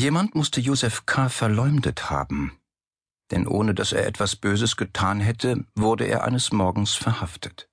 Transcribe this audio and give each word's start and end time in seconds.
Jemand 0.00 0.34
musste 0.34 0.62
Josef 0.62 1.04
K. 1.04 1.28
verleumdet 1.28 2.08
haben, 2.08 2.58
denn 3.30 3.46
ohne 3.46 3.74
dass 3.74 3.92
er 3.92 4.06
etwas 4.06 4.34
Böses 4.34 4.78
getan 4.78 5.20
hätte, 5.20 5.66
wurde 5.74 6.06
er 6.06 6.24
eines 6.24 6.52
Morgens 6.52 6.94
verhaftet. 6.94 7.68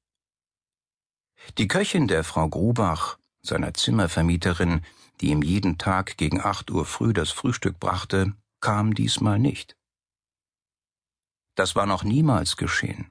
Die 1.57 1.69
Köchin 1.69 2.09
der 2.09 2.25
Frau 2.25 2.49
Grubach, 2.49 3.17
seiner 3.41 3.73
Zimmervermieterin, 3.73 4.81
die 5.21 5.29
ihm 5.29 5.41
jeden 5.41 5.77
Tag 5.77 6.17
gegen 6.17 6.41
acht 6.41 6.69
Uhr 6.69 6.83
früh 6.85 7.13
das 7.13 7.31
Frühstück 7.31 7.79
brachte, 7.79 8.33
kam 8.59 8.93
diesmal 8.93 9.39
nicht. 9.39 9.77
Das 11.55 11.77
war 11.77 11.85
noch 11.85 12.03
niemals 12.03 12.57
geschehen. 12.57 13.09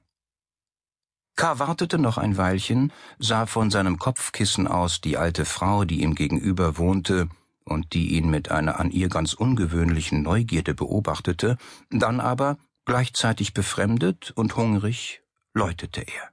K. 1.35 1.57
wartete 1.57 1.97
noch 1.97 2.19
ein 2.19 2.37
Weilchen, 2.37 2.93
sah 3.17 3.47
von 3.47 3.71
seinem 3.71 3.97
Kopfkissen 3.97 4.67
aus 4.67 5.01
die 5.01 5.17
alte 5.17 5.45
Frau, 5.45 5.85
die 5.85 6.03
ihm 6.03 6.13
gegenüber 6.13 6.77
wohnte 6.77 7.29
und 7.67 7.93
die 7.93 8.15
ihn 8.15 8.29
mit 8.29 8.49
einer 8.51 8.79
an 8.79 8.91
ihr 8.91 9.09
ganz 9.09 9.33
ungewöhnlichen 9.33 10.23
Neugierde 10.23 10.73
beobachtete, 10.73 11.57
dann 11.89 12.19
aber, 12.19 12.57
gleichzeitig 12.85 13.53
befremdet 13.53 14.31
und 14.35 14.55
hungrig, 14.55 15.21
läutete 15.53 16.01
er. 16.01 16.31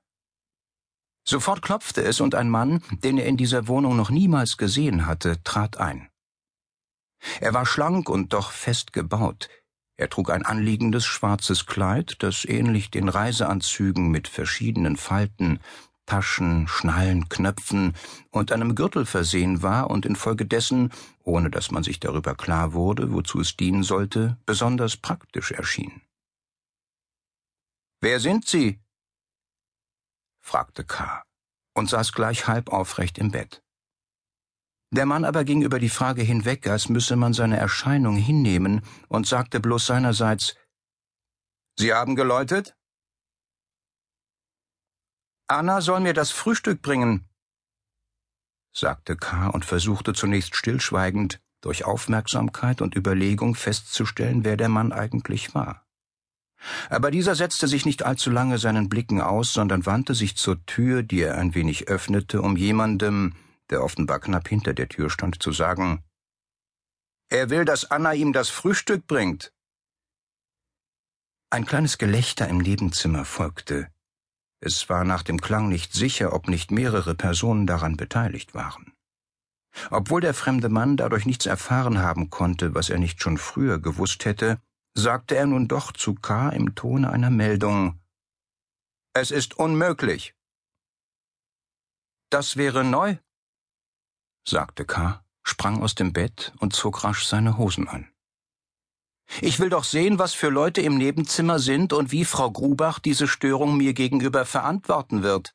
Sofort 1.26 1.62
klopfte 1.62 2.02
es 2.02 2.20
und 2.20 2.34
ein 2.34 2.50
Mann, 2.50 2.82
den 3.02 3.18
er 3.18 3.26
in 3.26 3.36
dieser 3.36 3.66
Wohnung 3.66 3.96
noch 3.96 4.10
niemals 4.10 4.56
gesehen 4.56 5.06
hatte, 5.06 5.42
trat 5.42 5.78
ein. 5.78 6.09
Er 7.40 7.54
war 7.54 7.64
schlank 7.64 8.09
und 8.09 8.34
doch 8.34 8.51
fest 8.51 8.92
gebaut, 8.92 9.48
er 9.96 10.10
trug 10.10 10.30
ein 10.30 10.45
anliegendes 10.45 11.04
schwarzes 11.04 11.66
Kleid, 11.66 12.16
das 12.18 12.45
ähnlich 12.45 12.90
den 12.90 13.09
Reiseanzügen 13.09 14.10
mit 14.10 14.26
verschiedenen 14.26 14.96
Falten, 14.96 15.60
Taschen, 16.06 16.68
Schnallen, 16.68 17.28
Knöpfen 17.28 17.94
und 18.30 18.52
einem 18.52 18.74
Gürtel 18.74 19.06
versehen 19.06 19.62
war 19.62 19.90
und 19.90 20.06
infolgedessen, 20.06 20.92
ohne 21.22 21.50
dass 21.50 21.70
man 21.70 21.82
sich 21.82 22.00
darüber 22.00 22.34
klar 22.34 22.72
wurde, 22.72 23.12
wozu 23.12 23.40
es 23.40 23.56
dienen 23.56 23.82
sollte, 23.82 24.38
besonders 24.46 24.96
praktisch 24.96 25.52
erschien. 25.52 26.02
Wer 28.01 28.20
sind 28.20 28.46
Sie? 28.46 28.80
fragte 30.42 30.84
K. 30.84 31.23
und 31.74 31.88
saß 31.88 32.12
gleich 32.12 32.46
halb 32.46 32.68
aufrecht 32.68 33.18
im 33.18 33.30
Bett. 33.30 33.62
Der 34.90 35.07
Mann 35.07 35.24
aber 35.24 35.45
ging 35.45 35.62
über 35.62 35.79
die 35.80 35.88
Frage 35.88 36.23
hinweg, 36.23 36.68
als 36.68 36.88
müsse 36.88 37.16
man 37.16 37.32
seine 37.32 37.57
Erscheinung 37.57 38.16
hinnehmen, 38.16 38.82
und 39.09 39.26
sagte 39.26 39.59
bloß 39.59 39.86
seinerseits 39.86 40.54
Sie 41.76 41.92
haben 41.92 42.14
geläutet? 42.14 42.76
Anna 45.46 45.82
soll 45.82 46.00
mir 46.00 46.14
das 46.14 46.30
Frühstück 46.30 46.80
bringen, 46.80 47.28
sagte 48.73 49.16
K. 49.16 49.48
und 49.48 49.64
versuchte 49.64 50.14
zunächst 50.14 50.56
stillschweigend, 50.56 51.40
durch 51.60 51.84
Aufmerksamkeit 51.84 52.82
und 52.82 52.95
Überlegung 52.95 53.54
festzustellen, 53.54 54.45
wer 54.45 54.56
der 54.56 54.68
Mann 54.68 54.92
eigentlich 54.92 55.54
war. 55.54 55.86
Aber 56.88 57.10
dieser 57.10 57.34
setzte 57.34 57.68
sich 57.68 57.84
nicht 57.84 58.02
allzu 58.02 58.30
lange 58.30 58.59
seinen 58.59 58.88
Blicken 58.88 59.20
aus, 59.20 59.52
sondern 59.52 59.86
wandte 59.86 60.14
sich 60.14 60.36
zur 60.36 60.64
Tür, 60.66 61.02
die 61.02 61.20
er 61.20 61.36
ein 61.36 61.54
wenig 61.54 61.88
öffnete, 61.88 62.40
um 62.40 62.56
jemandem, 62.56 63.34
der 63.70 63.82
offenbar 63.82 64.20
knapp 64.20 64.48
hinter 64.48 64.75
der 64.75 64.88
Tür 64.88 65.10
stand, 65.10 65.42
zu 65.42 65.53
sagen 65.53 66.03
Er 67.28 67.50
will, 67.50 67.64
dass 67.64 67.91
Anna 67.91 68.12
ihm 68.14 68.32
das 68.32 68.48
Frühstück 68.48 69.06
bringt. 69.06 69.53
Ein 71.50 71.66
kleines 71.66 71.98
Gelächter 71.98 72.48
im 72.48 72.58
Nebenzimmer 72.58 73.25
folgte. 73.25 73.94
Es 74.65 74.88
war 74.88 75.04
nach 75.04 75.22
dem 75.22 75.43
Klang 75.43 75.69
nicht 75.69 75.93
sicher, 75.93 76.32
ob 76.32 76.48
nicht 76.48 76.70
mehrere 76.70 77.15
Personen 77.15 77.66
daran 77.66 77.98
beteiligt 77.98 78.54
waren. 78.54 78.94
Obwohl 79.91 80.22
der 80.22 80.32
fremde 80.32 80.70
Mann 80.70 80.97
dadurch 80.97 81.26
nichts 81.26 81.44
erfahren 81.44 81.98
haben 81.98 82.31
konnte, 82.31 82.75
was 82.75 82.88
er 82.88 82.98
nicht 82.98 83.20
schon 83.20 83.37
früher 83.37 83.78
gewusst 83.78 84.25
hätte, 84.25 84.59
sagte 84.94 85.37
er 85.37 85.44
nun 85.44 85.69
doch 85.69 85.92
zu 85.92 86.15
K. 86.15 86.48
im 86.48 86.75
Tone 86.75 87.10
einer 87.10 87.28
Meldung 87.28 88.00
Es 89.12 89.31
ist 89.31 89.59
unmöglich. 89.59 90.34
Das 92.31 92.56
wäre 92.56 92.84
neu, 92.84 93.19
sagte 94.48 94.86
K., 94.86 95.22
sprang 95.42 95.82
aus 95.82 95.94
dem 95.94 96.14
Bett 96.14 96.54
und 96.58 96.75
zog 96.75 97.04
rasch 97.04 97.26
seine 97.26 97.58
Hosen 97.58 97.86
an. 97.86 98.13
Ich 99.40 99.58
will 99.58 99.70
doch 99.70 99.84
sehen, 99.84 100.18
was 100.18 100.34
für 100.34 100.48
Leute 100.48 100.80
im 100.80 100.96
Nebenzimmer 100.96 101.58
sind 101.58 101.92
und 101.92 102.12
wie 102.12 102.24
Frau 102.24 102.50
Grubach 102.50 102.98
diese 102.98 103.26
Störung 103.26 103.76
mir 103.76 103.94
gegenüber 103.94 104.44
verantworten 104.44 105.22
wird. 105.22 105.54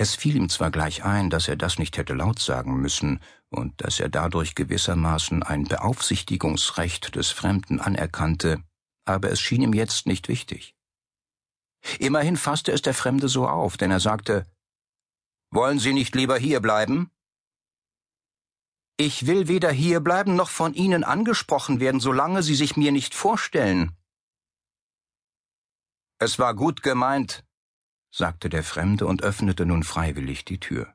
Es 0.00 0.14
fiel 0.14 0.36
ihm 0.36 0.48
zwar 0.48 0.70
gleich 0.70 1.04
ein, 1.04 1.28
dass 1.28 1.48
er 1.48 1.56
das 1.56 1.78
nicht 1.78 1.96
hätte 1.96 2.14
laut 2.14 2.38
sagen 2.38 2.80
müssen 2.80 3.20
und 3.50 3.74
dass 3.82 3.98
er 3.98 4.08
dadurch 4.08 4.54
gewissermaßen 4.54 5.42
ein 5.42 5.64
Beaufsichtigungsrecht 5.64 7.16
des 7.16 7.30
Fremden 7.30 7.80
anerkannte, 7.80 8.62
aber 9.04 9.30
es 9.30 9.40
schien 9.40 9.62
ihm 9.62 9.72
jetzt 9.72 10.06
nicht 10.06 10.28
wichtig. 10.28 10.76
Immerhin 11.98 12.36
fasste 12.36 12.72
es 12.72 12.82
der 12.82 12.94
Fremde 12.94 13.28
so 13.28 13.48
auf, 13.48 13.76
denn 13.76 13.90
er 13.90 14.00
sagte 14.00 14.46
Wollen 15.50 15.78
Sie 15.78 15.92
nicht 15.92 16.14
lieber 16.14 16.38
hier 16.38 16.60
bleiben? 16.60 17.10
Ich 19.00 19.28
will 19.28 19.46
weder 19.46 19.70
hierbleiben 19.70 20.34
noch 20.34 20.50
von 20.50 20.74
Ihnen 20.74 21.04
angesprochen 21.04 21.78
werden, 21.78 22.00
solange 22.00 22.42
Sie 22.42 22.56
sich 22.56 22.76
mir 22.76 22.90
nicht 22.90 23.14
vorstellen. 23.14 23.96
Es 26.18 26.40
war 26.40 26.52
gut 26.56 26.82
gemeint, 26.82 27.44
sagte 28.10 28.48
der 28.48 28.64
Fremde 28.64 29.06
und 29.06 29.22
öffnete 29.22 29.66
nun 29.66 29.84
freiwillig 29.84 30.44
die 30.44 30.58
Tür. 30.58 30.92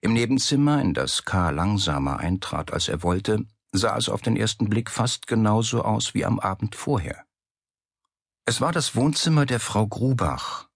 Im 0.00 0.14
Nebenzimmer, 0.14 0.80
in 0.80 0.94
das 0.94 1.26
K. 1.26 1.50
langsamer 1.50 2.18
eintrat, 2.18 2.72
als 2.72 2.88
er 2.88 3.02
wollte, 3.02 3.44
sah 3.72 3.98
es 3.98 4.08
auf 4.08 4.22
den 4.22 4.34
ersten 4.34 4.70
Blick 4.70 4.90
fast 4.90 5.26
genauso 5.26 5.82
aus 5.82 6.14
wie 6.14 6.24
am 6.24 6.40
Abend 6.40 6.76
vorher. 6.76 7.26
Es 8.46 8.62
war 8.62 8.72
das 8.72 8.96
Wohnzimmer 8.96 9.44
der 9.44 9.60
Frau 9.60 9.86
Grubach. 9.86 10.70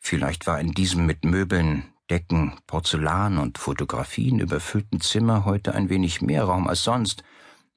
Vielleicht 0.00 0.48
war 0.48 0.58
in 0.58 0.72
diesem 0.72 1.06
mit 1.06 1.24
Möbeln, 1.24 1.91
Decken, 2.12 2.60
Porzellan 2.66 3.38
und 3.38 3.56
Fotografien 3.56 4.38
überfüllten 4.38 5.00
Zimmer 5.00 5.46
heute 5.46 5.74
ein 5.74 5.88
wenig 5.88 6.20
mehr 6.20 6.44
Raum 6.44 6.68
als 6.68 6.84
sonst. 6.84 7.24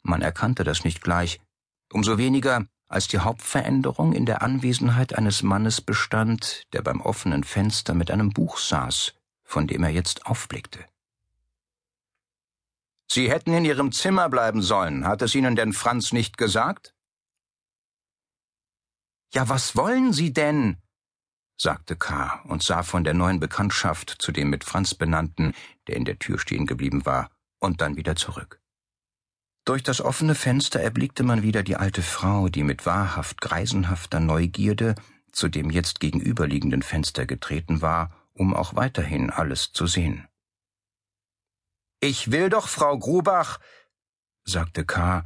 Man 0.02 0.22
erkannte 0.22 0.66
das 0.66 0.84
nicht 0.84 1.02
gleich. 1.02 1.40
Umso 1.94 2.18
weniger, 2.18 2.66
als 2.90 3.08
die 3.08 3.20
Hauptveränderung 3.20 4.12
in 4.12 4.26
der 4.26 4.42
Anwesenheit 4.42 5.18
eines 5.18 5.42
Mannes 5.42 5.80
bestand, 5.80 6.64
der 6.74 6.82
beim 6.82 7.00
offenen 7.00 7.46
Fenster 7.46 7.94
mit 7.94 8.12
einem 8.12 8.32
Buch 8.32 8.58
saß, 8.58 9.14
von 9.46 9.68
dem 9.68 9.84
er 9.84 9.92
jetzt 9.92 10.26
aufblickte. 10.26 10.84
Sie 13.10 13.32
hätten 13.32 13.54
in 13.54 13.64
Ihrem 13.64 13.94
Zimmer 13.94 14.28
bleiben 14.28 14.62
sollen, 14.62 15.08
hat 15.08 15.22
es 15.22 15.34
Ihnen 15.34 15.56
denn 15.56 15.72
Franz 15.72 16.12
nicht 16.12 16.38
gesagt? 16.38 16.94
Ja, 19.34 19.48
was 19.48 19.78
wollen 19.78 20.12
Sie 20.12 20.34
denn? 20.34 20.76
Sagte 21.58 21.96
K. 21.96 22.42
und 22.46 22.64
sah 22.64 22.84
von 22.84 23.04
der 23.04 23.14
neuen 23.14 23.40
Bekanntschaft 23.40 24.16
zu 24.20 24.32
dem 24.32 24.50
mit 24.50 24.64
Franz 24.64 24.94
benannten, 24.94 25.54
der 25.88 25.96
in 25.96 26.06
der 26.06 26.20
Tür 26.20 26.40
stehen 26.40 26.66
geblieben 26.66 27.06
war, 27.06 27.30
und 27.60 27.82
dann 27.82 27.96
wieder 27.96 28.16
zurück. 28.16 28.60
Durch 29.66 29.82
das 29.82 30.00
offene 30.00 30.36
Fenster 30.36 30.80
erblickte 30.80 31.24
man 31.24 31.42
wieder 31.42 31.64
die 31.64 31.76
alte 31.76 32.04
Frau, 32.04 32.50
die 32.50 32.64
mit 32.64 32.86
wahrhaft 32.86 33.42
greisenhafter 33.42 34.20
Neugierde 34.20 34.96
zu 35.36 35.50
dem 35.50 35.70
jetzt 35.70 36.00
gegenüberliegenden 36.00 36.82
Fenster 36.82 37.26
getreten 37.26 37.82
war, 37.82 38.16
um 38.34 38.54
auch 38.54 38.76
weiterhin 38.76 39.30
alles 39.30 39.74
zu 39.74 39.86
sehen. 39.86 40.28
Ich 42.00 42.32
will 42.32 42.50
doch, 42.50 42.68
Frau 42.68 42.98
Grubach, 42.98 43.60
sagte 44.44 44.86
K., 44.86 45.24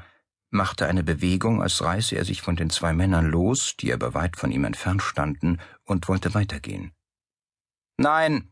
machte 0.49 0.87
eine 0.87 1.03
Bewegung, 1.03 1.61
als 1.61 1.81
reiße 1.81 2.15
er 2.15 2.25
sich 2.25 2.41
von 2.41 2.55
den 2.55 2.69
zwei 2.69 2.93
Männern 2.93 3.25
los, 3.25 3.75
die 3.77 3.93
aber 3.93 4.13
weit 4.13 4.37
von 4.37 4.51
ihm 4.51 4.65
entfernt 4.65 5.01
standen, 5.01 5.59
und 5.83 6.07
wollte 6.07 6.33
weitergehen. 6.33 6.93
Nein, 7.97 8.51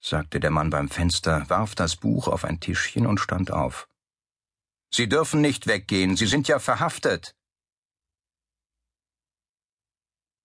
sagte 0.00 0.40
der 0.40 0.50
Mann 0.50 0.70
beim 0.70 0.88
Fenster, 0.88 1.48
warf 1.48 1.74
das 1.74 1.96
Buch 1.96 2.28
auf 2.28 2.44
ein 2.44 2.60
Tischchen 2.60 3.06
und 3.06 3.18
stand 3.18 3.50
auf. 3.50 3.88
Sie 4.90 5.08
dürfen 5.08 5.40
nicht 5.40 5.66
weggehen, 5.66 6.16
Sie 6.16 6.26
sind 6.26 6.46
ja 6.48 6.58
verhaftet. 6.58 7.36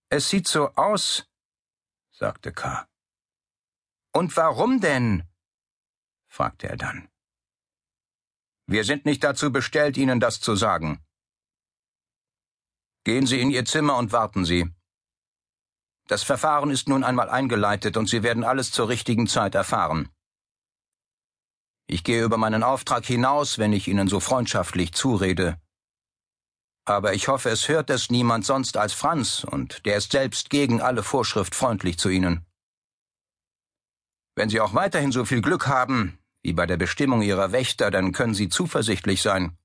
Es 0.08 0.28
sieht 0.28 0.48
so 0.48 0.74
aus, 0.74 1.28
sagte 2.10 2.52
K. 2.52 2.88
Und 4.12 4.36
warum 4.36 4.80
denn? 4.80 5.22
fragte 6.26 6.68
er 6.68 6.76
dann. 6.76 7.08
Wir 8.70 8.84
sind 8.84 9.04
nicht 9.04 9.24
dazu 9.24 9.50
bestellt, 9.50 9.96
Ihnen 9.96 10.20
das 10.20 10.38
zu 10.38 10.54
sagen. 10.54 11.04
Gehen 13.02 13.26
Sie 13.26 13.40
in 13.40 13.50
Ihr 13.50 13.64
Zimmer 13.64 13.96
und 13.96 14.12
warten 14.12 14.44
Sie. 14.44 14.72
Das 16.06 16.22
Verfahren 16.22 16.70
ist 16.70 16.88
nun 16.88 17.02
einmal 17.02 17.28
eingeleitet 17.28 17.96
und 17.96 18.08
Sie 18.08 18.22
werden 18.22 18.44
alles 18.44 18.70
zur 18.70 18.88
richtigen 18.88 19.26
Zeit 19.26 19.56
erfahren. 19.56 20.08
Ich 21.88 22.04
gehe 22.04 22.22
über 22.22 22.36
meinen 22.36 22.62
Auftrag 22.62 23.04
hinaus, 23.04 23.58
wenn 23.58 23.72
ich 23.72 23.88
Ihnen 23.88 24.06
so 24.06 24.20
freundschaftlich 24.20 24.92
zurede. 24.92 25.60
Aber 26.84 27.12
ich 27.12 27.26
hoffe, 27.26 27.50
es 27.50 27.68
hört 27.68 27.90
es 27.90 28.08
niemand 28.08 28.46
sonst 28.46 28.76
als 28.76 28.92
Franz, 28.92 29.42
und 29.42 29.84
der 29.84 29.96
ist 29.96 30.12
selbst 30.12 30.48
gegen 30.48 30.80
alle 30.80 31.02
Vorschrift 31.02 31.56
freundlich 31.56 31.98
zu 31.98 32.08
Ihnen. 32.08 32.46
Wenn 34.36 34.48
Sie 34.48 34.60
auch 34.60 34.74
weiterhin 34.74 35.10
so 35.10 35.24
viel 35.24 35.42
Glück 35.42 35.66
haben, 35.66 36.19
wie 36.42 36.52
bei 36.52 36.66
der 36.66 36.76
Bestimmung 36.76 37.22
ihrer 37.22 37.52
Wächter, 37.52 37.90
dann 37.90 38.12
können 38.12 38.34
Sie 38.34 38.48
zuversichtlich 38.48 39.22
sein. 39.22 39.56